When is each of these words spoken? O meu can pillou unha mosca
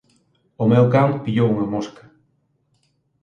O 0.63 0.65
meu 0.71 0.85
can 0.93 1.09
pillou 1.23 1.49
unha 1.53 1.67
mosca 1.73 2.03